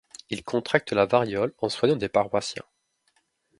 [0.31, 2.63] Il contracte la variole en soignant des paroissiens.